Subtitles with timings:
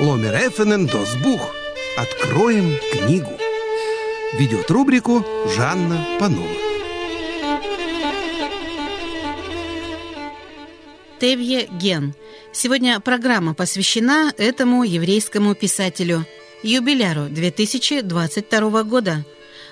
[0.00, 0.38] Ломер
[0.86, 1.52] Досбух.
[1.96, 3.32] Откроем книгу.
[4.34, 5.26] Ведет рубрику
[5.56, 6.46] Жанна Панова.
[11.18, 12.14] Тевье Ген.
[12.52, 16.24] Сегодня программа посвящена этому еврейскому писателю,
[16.62, 19.24] юбиляру 2022 года.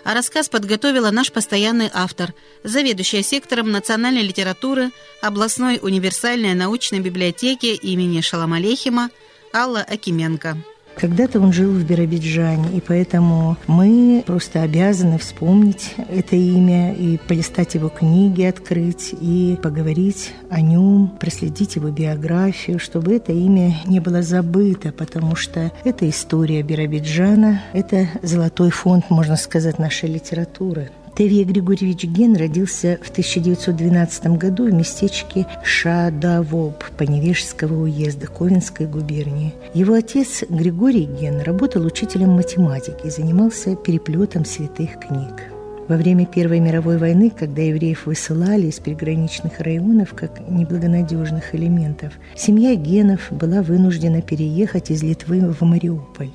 [0.02, 2.34] А рассказ подготовила наш постоянный автор,
[2.64, 4.90] заведующая сектором национальной литературы
[5.22, 9.10] областной универсальной научной библиотеки имени Шаламалехима
[9.54, 10.56] Алла Акименко.
[10.96, 17.74] Когда-то он жил в Биробиджане, и поэтому мы просто обязаны вспомнить это имя и полистать
[17.74, 24.22] его книги, открыть и поговорить о нем, проследить его биографию, чтобы это имя не было
[24.22, 30.90] забыто, потому что это история Биробиджана, это золотой фонд, можно сказать, нашей литературы.
[31.16, 39.54] Тевье Григорьевич Ген родился в 1912 году в местечке Шадавоб Поневежского уезда Ковенской губернии.
[39.72, 45.44] Его отец Григорий Ген работал учителем математики и занимался переплетом святых книг.
[45.88, 52.74] Во время Первой мировой войны, когда евреев высылали из приграничных районов как неблагонадежных элементов, семья
[52.74, 56.32] Генов была вынуждена переехать из Литвы в Мариуполь.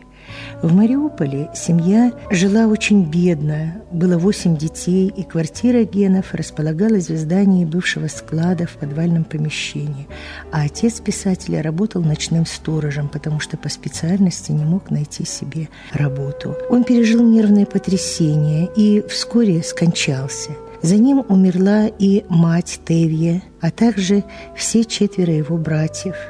[0.62, 7.66] В Мариуполе семья жила очень бедно, было восемь детей, и квартира Генов располагалась в здании
[7.66, 10.08] бывшего склада в подвальном помещении.
[10.52, 16.56] А отец писателя работал ночным сторожем, потому что по специальности не мог найти себе работу.
[16.70, 20.52] Он пережил нервное потрясение и вскоре скончался.
[20.82, 24.24] За ним умерла и мать Тевье, а также
[24.56, 26.16] все четверо его братьев–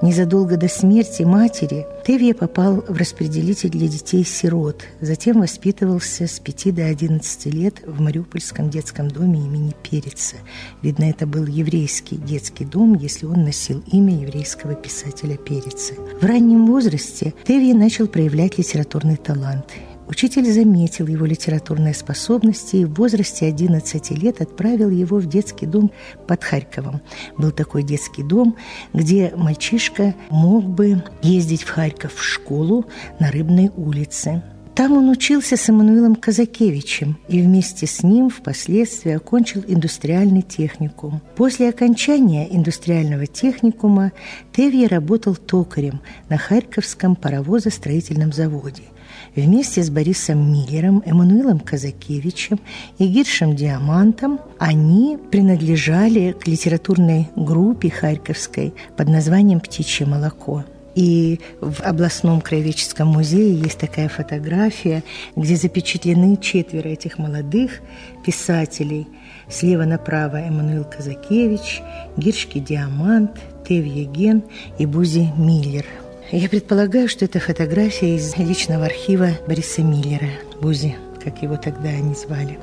[0.00, 6.86] Незадолго до смерти матери Тевья попал в распределитель для детей-сирот, затем воспитывался с 5 до
[6.86, 10.36] 11 лет в Мариупольском детском доме имени Переца.
[10.82, 15.94] Видно, это был еврейский детский дом, если он носил имя еврейского писателя Переца.
[16.20, 19.66] В раннем возрасте Тевья начал проявлять литературный талант–
[20.08, 25.92] Учитель заметил его литературные способности и в возрасте 11 лет отправил его в детский дом
[26.26, 27.00] под Харьковом.
[27.38, 28.56] Был такой детский дом,
[28.92, 32.84] где мальчишка мог бы ездить в Харьков в школу
[33.20, 34.42] на Рыбной улице.
[34.74, 41.20] Там он учился с Эммануилом Казакевичем и вместе с ним впоследствии окончил индустриальный техникум.
[41.36, 44.12] После окончания индустриального техникума
[44.52, 48.84] Тевье работал токарем на Харьковском паровозостроительном заводе–
[49.34, 52.60] Вместе с Борисом Миллером, Эммануилом Казакевичем
[52.98, 60.64] и Гиршем Диамантом они принадлежали к литературной группе харьковской под названием «Птичье молоко».
[60.94, 65.02] И в областном краеведческом музее есть такая фотография,
[65.36, 67.80] где запечатлены четверо этих молодых
[68.24, 69.06] писателей.
[69.48, 71.82] Слева направо Эммануил Казакевич,
[72.16, 74.42] Гиршки Диамант, Тев Еген
[74.78, 75.86] и Бузи Миллер–
[76.32, 80.30] я предполагаю, что это фотография из личного архива Бориса Миллера,
[80.62, 82.58] Бузи, как его тогда они звали.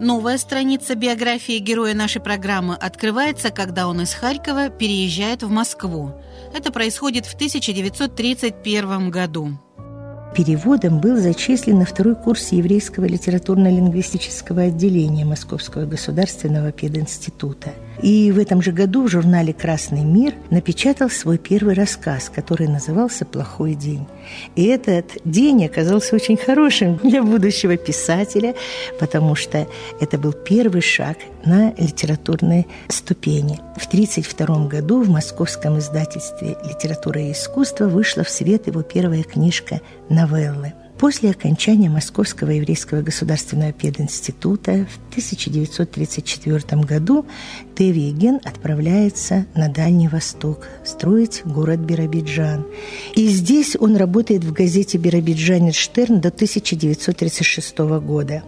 [0.00, 6.12] Новая страница биографии героя нашей программы открывается, когда он из Харькова переезжает в Москву.
[6.52, 9.58] Это происходит в 1931 году.
[10.36, 17.70] Переводом был зачислен на второй курс еврейского литературно-лингвистического отделения Московского государственного пединститута–
[18.02, 23.24] и в этом же году в журнале «Красный мир» напечатал свой первый рассказ, который назывался
[23.24, 24.06] «Плохой день».
[24.56, 28.54] И этот день оказался очень хорошим для будущего писателя,
[28.98, 29.66] потому что
[30.00, 33.60] это был первый шаг на литературной ступени.
[33.76, 39.80] В 1932 году в московском издательстве «Литература и искусство» вышла в свет его первая книжка
[40.08, 40.72] «Новеллы».
[41.04, 47.26] После окончания Московского еврейского государственного пединститута в 1934 году
[47.76, 52.64] Теви Ген отправляется на Дальний Восток строить город Биробиджан.
[53.14, 58.42] И здесь он работает в газете «Биробиджанерштерн» до 1936 года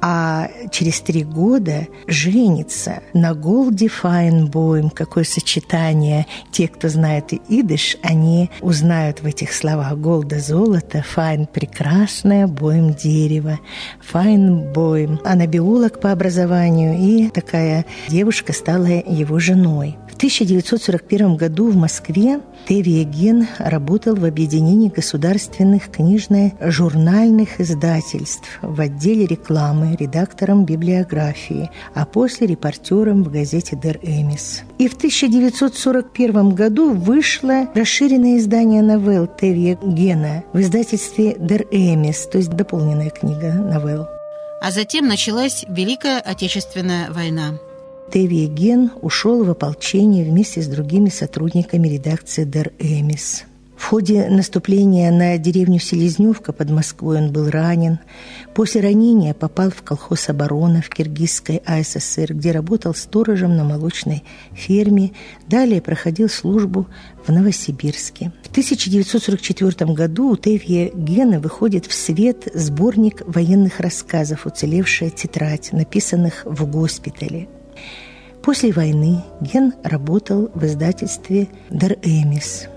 [0.00, 4.90] а через три года женится на Голди Файнбоем.
[4.90, 6.26] Какое сочетание.
[6.50, 13.58] Те, кто знает идыш, они узнают в этих словах Голда– золото, Файн– прекрасное, Боем– дерево.
[14.00, 15.20] Файнбоем.
[15.24, 19.96] Она биолог по образованию, и такая девушка стала его женой.
[20.16, 29.26] В 1941 году в Москве Теви Ген работал в объединении государственных книжно-журнальных издательств в отделе
[29.26, 34.62] рекламы, редактором библиографии, а после репортером в газете «Дер Эмис».
[34.78, 42.38] И в 1941 году вышло расширенное издание новелл Теви Гена в издательстве «Дер Эмис», то
[42.38, 44.06] есть дополненная книга новелл.
[44.62, 47.58] А затем началась Великая Отечественная война.
[48.12, 53.44] Теви Ген ушел в ополчение вместе с другими сотрудниками редакции «Дер Эмис».
[53.76, 57.98] В ходе наступления на деревню Селезневка под Москвой он был ранен.
[58.54, 64.24] После ранения попал в колхоз обороны в Киргизской АССР, где работал сторожем на молочной
[64.54, 65.12] ферме.
[65.46, 66.86] Далее проходил службу
[67.26, 68.32] в Новосибирске.
[68.44, 76.42] В 1944 году у Тевье Гена выходит в свет сборник военных рассказов «Уцелевшая тетрадь», написанных
[76.46, 77.48] в госпитале.
[78.46, 82.68] После войны Ген работал в издательстве «Дар Эмис»,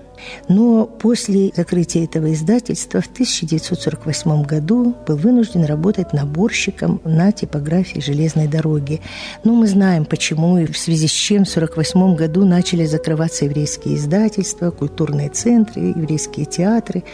[0.48, 8.48] но после закрытия этого издательства в 1948 году был вынужден работать наборщиком на типографии железной
[8.48, 9.00] дороги.
[9.44, 13.96] Но мы знаем, почему и в связи с чем в 1948 году начали закрываться еврейские
[13.96, 17.04] издательства, культурные центры, еврейские театры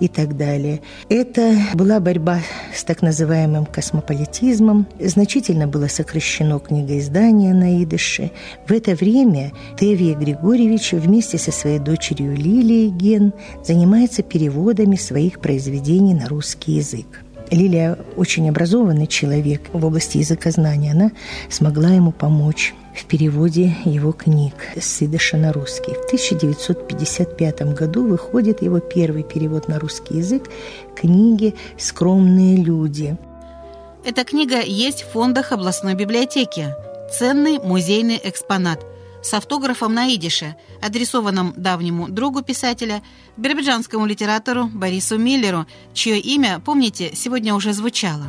[0.00, 0.80] и так далее.
[1.08, 2.40] Это была борьба
[2.74, 4.86] с так называемым космополитизмом.
[5.00, 8.30] Значительно было сокращено книгоиздание на идыше.
[8.66, 13.32] В это время Тевия Григорьевич вместе со своей дочерью Лилия Ген
[13.64, 17.22] занимается переводами своих произведений на русский язык.
[17.50, 20.92] Лилия очень образованный человек в области языкознания.
[20.92, 21.10] Она
[21.50, 25.92] смогла ему помочь в переводе его книг с идыша на русский.
[25.92, 30.48] В 1955 году выходит его первый перевод на русский язык
[30.94, 33.16] книги «Скромные люди».
[34.04, 36.74] Эта книга есть в фондах областной библиотеки.
[37.12, 38.84] Ценный музейный экспонат–
[39.26, 43.02] с автографом на идише, адресованным давнему другу писателя,
[43.36, 48.26] биробиджанскому литератору Борису Миллеру, чье имя, помните, сегодня уже звучало.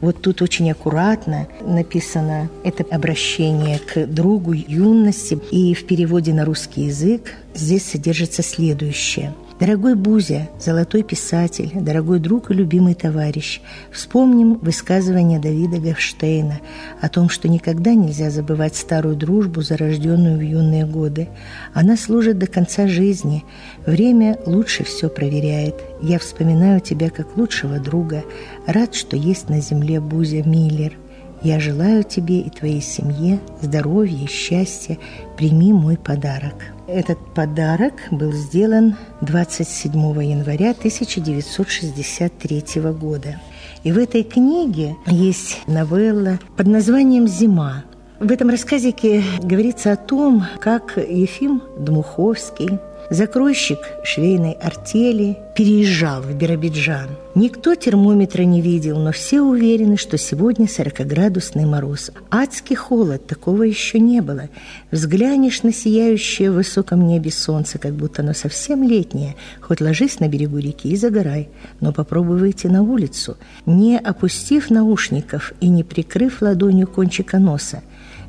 [0.00, 6.82] Вот тут очень аккуратно написано это обращение к другу юности, и в переводе на русский
[6.82, 13.60] язык здесь содержится следующее– Дорогой Бузя, золотой писатель, дорогой друг и любимый товарищ,
[13.92, 16.58] вспомним высказывание Давида Гавштейна
[17.00, 21.28] о том, что никогда нельзя забывать старую дружбу, зарожденную в юные годы.
[21.74, 23.44] Она служит до конца жизни.
[23.86, 25.76] Время лучше все проверяет.
[26.02, 28.24] Я вспоминаю тебя как лучшего друга.
[28.66, 30.94] Рад, что есть на земле Бузя Миллер.
[31.40, 34.98] Я желаю тебе и твоей семье здоровья счастья.
[35.36, 36.54] Прими мой подарок.
[36.92, 39.92] Этот подарок был сделан 27
[40.22, 42.64] января 1963
[43.00, 43.40] года.
[43.82, 47.84] И в этой книге есть новелла под названием «Зима».
[48.20, 52.78] В этом рассказике говорится о том, как Ефим Дмуховский
[53.10, 57.10] Закройщик швейной артели переезжал в Биробиджан.
[57.34, 62.10] Никто термометра не видел, но все уверены, что сегодня 40-градусный мороз.
[62.30, 64.48] Адский холод, такого еще не было.
[64.90, 69.36] Взглянешь на сияющее в высоком небе солнце, как будто оно совсем летнее.
[69.60, 71.48] Хоть ложись на берегу реки и загорай,
[71.80, 77.82] но попробуй выйти на улицу, не опустив наушников и не прикрыв ладонью кончика носа.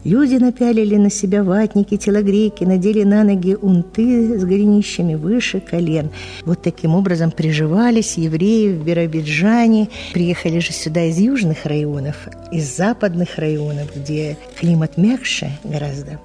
[0.03, 6.09] Люди напялили на себя ватники, телогрейки, надели на ноги унты с голенищами выше колен.
[6.45, 9.89] Вот таким образом приживались евреи в Биробиджане.
[10.13, 16.19] Приехали же сюда из южных районов, из западных районов, где климат мягче гораздо.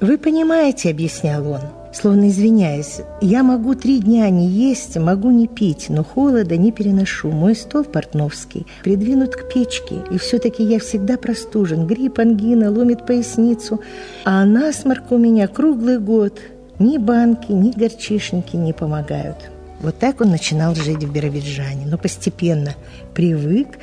[0.00, 1.60] «Вы понимаете»,— объяснял он,—
[1.92, 3.00] словно извиняясь.
[3.20, 7.30] «Я могу три дня не есть, могу не пить, но холода не переношу.
[7.30, 11.86] Мой стол портновский придвинут к печке, и все-таки я всегда простужен.
[11.86, 13.80] Грипп, ангина, ломит поясницу,
[14.24, 16.40] а насморк у меня круглый год.
[16.78, 19.50] Ни банки, ни горчишники не помогают».
[19.80, 22.74] Вот так он начинал жить в Биробиджане, но постепенно
[23.14, 23.78] привык,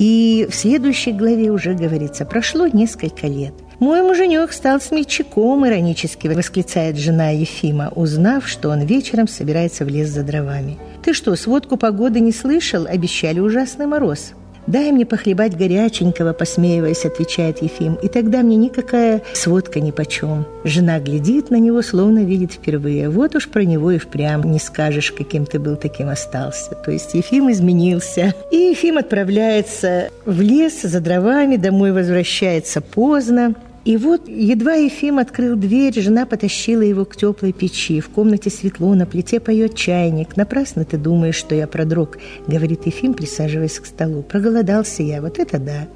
[0.00, 3.54] и в следующей главе уже говорится, прошло несколько лет.
[3.80, 10.08] «Мой муженек стал смельчаком»,– иронически восклицает жена Ефима, узнав, что он вечером собирается в лес
[10.08, 10.78] за дровами.
[11.02, 12.86] «Ты что, сводку погоды не слышал?
[12.86, 14.34] Обещали ужасный мороз».
[14.66, 20.46] «Дай мне похлебать горяченького»,– посмеиваясь, отвечает Ефим, «и тогда мне никакая сводка ни почем».
[20.64, 23.10] Жена глядит на него, словно видит впервые.
[23.10, 26.74] Вот уж про него и впрямь не скажешь, каким ты был, таким остался.
[26.74, 28.34] То есть Ефим изменился.
[28.50, 33.54] И Ефим отправляется в лес за дровами, домой возвращается поздно.
[33.84, 38.00] И вот едва Ефим открыл дверь, жена потащила его к теплой печи.
[38.00, 40.36] В комнате светло, на плите поет чайник.
[40.36, 44.22] «Напрасно ты думаешь, что я продрог»,— говорит Ефим, присаживаясь к столу.
[44.22, 45.88] «Проголодался я, вот это да».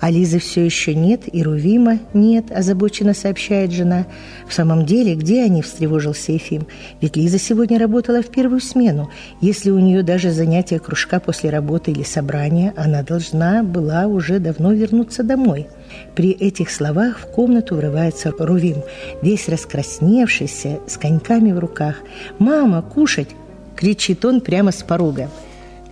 [0.00, 4.06] А Лизы все еще нет, и Рувима нет, озабоченно сообщает жена.
[4.48, 6.66] В самом деле, где они, встревожился Ефим?
[7.00, 9.10] Ведь Лиза сегодня работала в первую смену.
[9.40, 14.72] Если у нее даже занятия кружка после работы или собрания, она должна была уже давно
[14.72, 15.66] вернуться домой.
[16.14, 18.82] При этих словах в комнату врывается Рувим,
[19.22, 21.96] весь раскрасневшийся, с коньками в руках.
[22.38, 23.28] «Мама, кушать!»–
[23.76, 25.30] кричит он прямо с порога.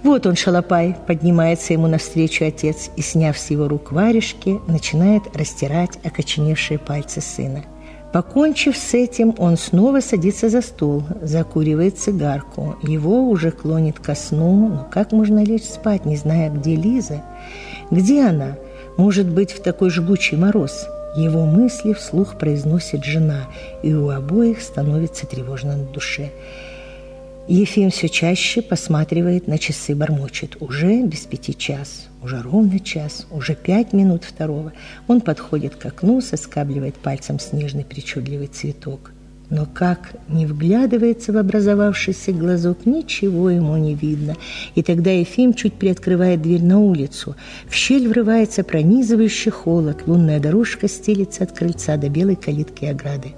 [0.07, 5.99] Вот он, шалопай, поднимается ему навстречу отец и, сняв с его рук варежки, начинает растирать
[6.05, 7.65] окоченевшие пальцы сына.
[8.13, 12.77] Покончив с этим, он снова садится за стол, закуривает цигарку.
[12.85, 17.23] Его уже клонит ко сну, но как можно лечь спать, не зная, где Лиза?
[17.91, 18.59] Где она?
[18.97, 20.87] Может быть, в такой жгучий мороз?
[21.17, 23.49] Его мысли вслух произносит жена,
[23.83, 26.31] и у обоих становится тревожно на душе.
[27.49, 30.57] Ефим все чаще посматривает на часы, бормочет.
[30.59, 34.73] Уже без пяти час, уже ровно час, уже пять минут второго.
[35.07, 39.13] Он подходит к окну, соскабливает пальцем снежный причудливый цветок.
[39.49, 44.35] Но как не вглядывается в образовавшийся глазок, ничего ему не видно.
[44.75, 47.37] И тогда Ефим чуть приоткрывает дверь на улицу.
[47.69, 50.03] В щель врывается пронизывающий холод.
[50.09, 53.35] Лунная дорожка стелится от крыльца до белой калитки ограды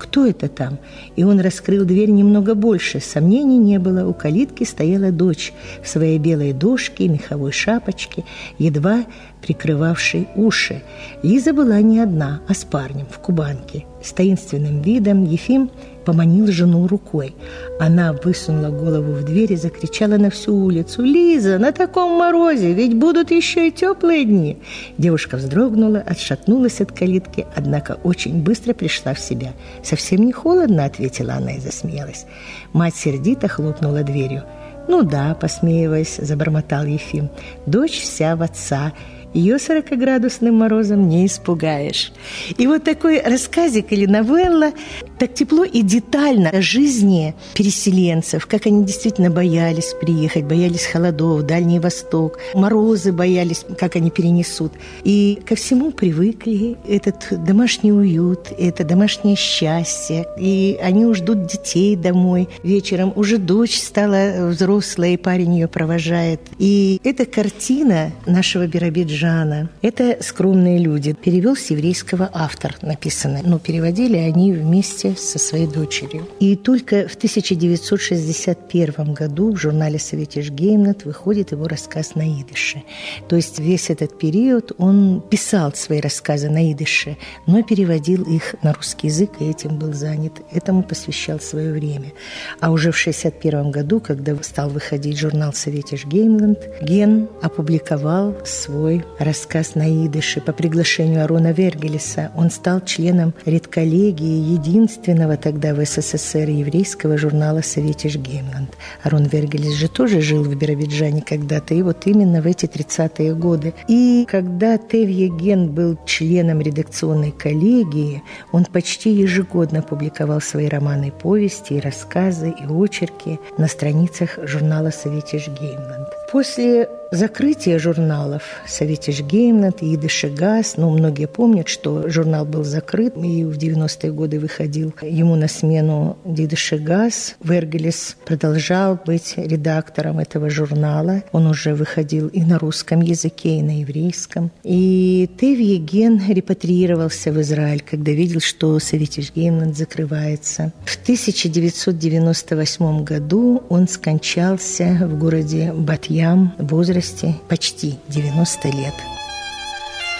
[0.00, 0.78] кто это там?
[1.14, 3.00] И он раскрыл дверь немного больше.
[3.00, 4.08] Сомнений не было.
[4.08, 5.52] У калитки стояла дочь
[5.82, 8.24] в своей белой дошке и меховой шапочке,
[8.58, 9.04] едва
[9.42, 10.82] прикрывавшей уши.
[11.22, 13.84] Лиза была не одна, а с парнем в кубанке.
[14.02, 15.70] С таинственным видом Ефим
[16.04, 17.34] поманил жену рукой.
[17.78, 21.02] Она высунула голову в дверь и закричала на всю улицу.
[21.02, 24.58] «Лиза, на таком морозе, ведь будут еще и теплые дни!»
[24.98, 29.52] Девушка вздрогнула, отшатнулась от калитки, однако очень быстро пришла в себя.
[29.82, 32.26] «Совсем не холодно»,— ответила она и засмеялась.
[32.72, 34.44] Мать сердито хлопнула дверью.
[34.88, 37.30] «Ну да»,— посмеиваясь, забормотал Ефим.
[37.66, 38.92] «Дочь вся в отца»
[39.34, 42.12] ее 40-градусным морозом не испугаешь.
[42.58, 44.72] И вот такой рассказик или новелла
[45.18, 51.78] так тепло и детально о жизни переселенцев, как они действительно боялись приехать, боялись холодов, Дальний
[51.78, 54.72] Восток, морозы боялись, как они перенесут.
[55.04, 60.26] И ко всему привыкли, этот домашний уют, это домашнее счастье.
[60.38, 63.12] И они уж ждут детей домой вечером.
[63.14, 66.40] Уже дочь стала взрослой, и парень ее провожает.
[66.58, 69.68] И эта картина нашего Биробиджана Жана.
[69.82, 71.12] Это «Скромные люди».
[71.12, 73.40] Перевел с еврейского автор написано.
[73.44, 76.26] Но переводили они вместе со своей дочерью.
[76.40, 82.82] И только в 1961 году в журнале «Советиш Геймнет» выходит его рассказ на идыше.
[83.28, 88.72] То есть весь этот период он писал свои рассказы на идыше, но переводил их на
[88.72, 90.32] русский язык и этим был занят.
[90.50, 92.14] Этому посвящал свое время.
[92.60, 99.74] А уже в 1961 году, когда стал выходить журнал «Советиш Геймленд», Ген опубликовал свой рассказ
[99.74, 102.30] на идыше по приглашению Арона Вергелеса.
[102.36, 108.76] Он стал членом редколлегии единственного тогда в СССР еврейского журнала «Советиш Геймланд».
[109.02, 113.74] Арон Вергелес же тоже жил в Биробиджане когда-то, и вот именно в эти 30-е годы.
[113.88, 121.74] И когда Тевье Ген был членом редакционной коллегии, он почти ежегодно публиковал свои романы, повести,
[121.74, 126.19] и рассказы и очерки на страницах журнала «Советиш Геймланд».
[126.32, 133.44] После закрытия журналов «Советиш Геймнет» и «Идышегаз», ну, многие помнят, что журнал был закрыт, и
[133.44, 137.34] в 90-е годы выходил ему на смену «Идышегаз».
[137.42, 141.24] Вергелес продолжал быть редактором этого журнала.
[141.32, 144.52] Он уже выходил и на русском языке, и на еврейском.
[144.62, 150.72] И Тев Еген репатриировался в Израиль, когда видел, что «Советиш Геймнет» закрывается.
[150.84, 155.72] В 1998 году он скончался в городе
[156.20, 158.92] Батьям в возрасте почти 90 лет.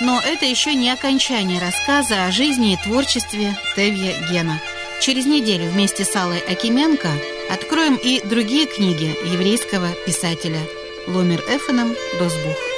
[0.01, 4.59] Но это еще не окончание рассказа о жизни и творчестве Тевья Гена.
[5.03, 7.11] Через неделю вместе с Аллой Акименко
[7.53, 10.61] откроем и другие книги еврейского писателя
[11.07, 12.70] Ломер Эфеном «Досбух».